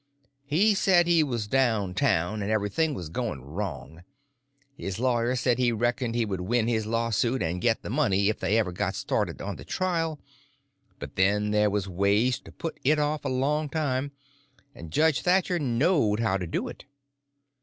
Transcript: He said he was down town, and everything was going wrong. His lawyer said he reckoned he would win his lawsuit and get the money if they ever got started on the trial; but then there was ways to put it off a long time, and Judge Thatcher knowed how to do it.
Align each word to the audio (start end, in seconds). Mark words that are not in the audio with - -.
He 0.47 0.73
said 0.73 1.05
he 1.05 1.21
was 1.21 1.45
down 1.47 1.93
town, 1.93 2.41
and 2.41 2.49
everything 2.49 2.95
was 2.95 3.07
going 3.09 3.39
wrong. 3.43 4.01
His 4.75 4.99
lawyer 4.99 5.35
said 5.35 5.59
he 5.59 5.71
reckoned 5.71 6.15
he 6.15 6.25
would 6.25 6.41
win 6.41 6.67
his 6.67 6.87
lawsuit 6.87 7.43
and 7.43 7.61
get 7.61 7.83
the 7.83 7.89
money 7.91 8.27
if 8.27 8.39
they 8.39 8.57
ever 8.57 8.71
got 8.71 8.95
started 8.95 9.43
on 9.43 9.57
the 9.57 9.63
trial; 9.63 10.19
but 10.97 11.17
then 11.17 11.51
there 11.51 11.69
was 11.69 11.87
ways 11.87 12.39
to 12.39 12.51
put 12.51 12.79
it 12.83 12.97
off 12.97 13.23
a 13.23 13.29
long 13.29 13.69
time, 13.69 14.11
and 14.73 14.89
Judge 14.89 15.21
Thatcher 15.21 15.59
knowed 15.59 16.19
how 16.19 16.35
to 16.35 16.47
do 16.47 16.67
it. 16.67 16.85